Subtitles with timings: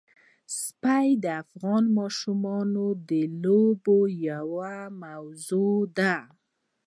[0.81, 3.11] پسه د افغان ماشومانو د
[3.43, 6.15] لوبو یوه موضوع ده.